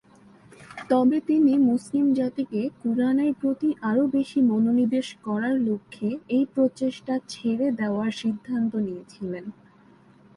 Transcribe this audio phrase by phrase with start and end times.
[0.89, 8.11] তবে তিনি মুসলিম জাতিকে কুরআনের প্রতি আরও বেশি মনোনিবেশ করার লক্ষ্যে এই প্রচেষ্টা ছেড়ে দেওয়ার
[8.11, 9.45] সিদ্ধান্ত নিয়েছিলেন।